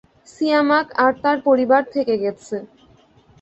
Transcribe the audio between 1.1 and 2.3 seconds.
তার পরিবার থেকে